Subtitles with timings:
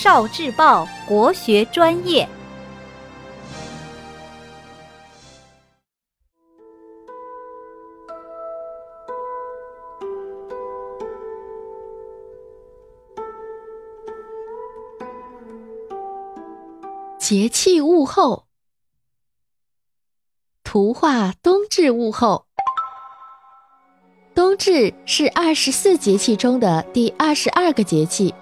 [0.00, 2.28] 少智报国学专业。
[17.18, 18.44] 节气物候，
[20.62, 22.46] 图画冬至物候。
[24.32, 28.32] 冬至是二十四节气中的第二十二个节气。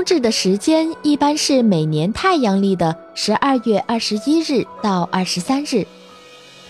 [0.00, 5.86] 冬至的时间一般是每年太阳历的十二月二十一日到二十三日。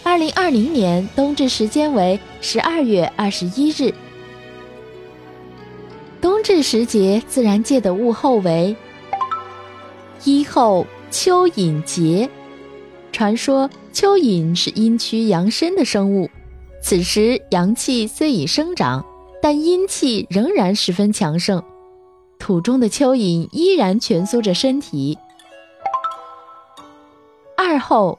[0.02, 3.94] 二零二零年冬至时间为十二月二十一日。
[6.20, 8.74] 冬至时节，自然界的物候为
[10.24, 12.28] 一候蚯蚓节。
[13.12, 16.28] 传说蚯蚓是阴虚阳生的生物。
[16.82, 19.06] 此时阳气虽已生长，
[19.40, 21.62] 但阴气仍然十分强盛，
[22.40, 25.16] 土中的蚯蚓依然蜷缩着身体。
[27.56, 28.18] 二后，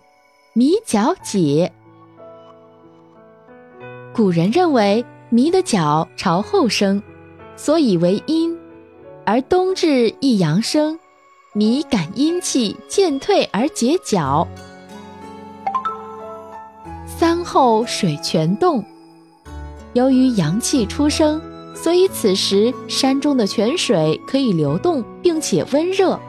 [0.53, 1.73] 米角解。
[4.13, 7.01] 古人认为米的角朝后生，
[7.57, 8.57] 所以为阴，
[9.25, 10.99] 而冬至一阳生，
[11.53, 14.47] 米感阴气渐退而结角。
[17.07, 18.85] 三后水泉动，
[19.93, 21.41] 由于阳气初生，
[21.73, 26.19] 所以此时山中的泉水可以流动，并且温热。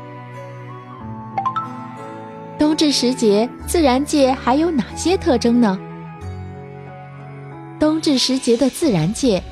[2.59, 5.79] 冬至时节，自然界还有哪些特征呢？
[7.79, 9.43] 冬至时节的自然界，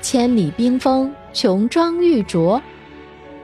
[0.00, 2.60] 千里冰封，琼妆玉琢。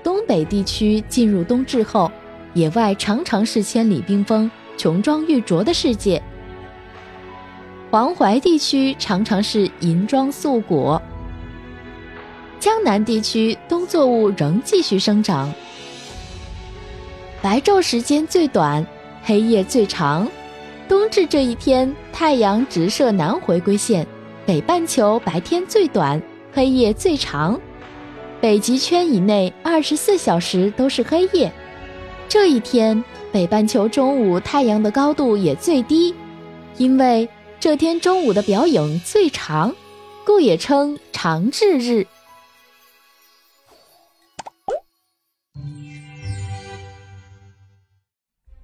[0.04, 2.10] 东北地区进入冬至后，
[2.54, 6.22] 野外常常是千里冰封、琼妆玉琢的世界。
[7.90, 11.02] 黄淮地区常常是银装素裹，
[12.62, 15.52] 江南地区冬作物仍继续生长。
[17.42, 18.86] 白昼时间最短，
[19.24, 20.28] 黑夜最长。
[20.88, 24.06] 冬至这一天，太阳直射南回归线，
[24.46, 26.22] 北半球白天最短，
[26.52, 27.60] 黑夜最长。
[28.40, 31.52] 北极圈以内二十四小时都是黑夜。
[32.28, 36.14] 这一天，北半球中午太阳的高度也最低，
[36.76, 37.28] 因为。
[37.58, 39.72] 这天中午的表影最长，
[40.24, 42.04] 故也称长至日。